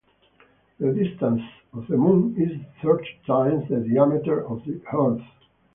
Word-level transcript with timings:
The 0.79 0.93
distance 0.93 1.43
of 1.73 1.85
the 1.87 1.95
moon 1.95 2.33
is 2.35 2.59
thirty 2.81 3.19
times 3.27 3.69
the 3.69 3.87
diameter 3.87 4.43
of 4.49 4.65
the 4.65 4.81
earth. 4.91 5.21